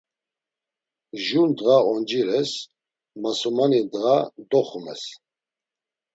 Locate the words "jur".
1.23-1.45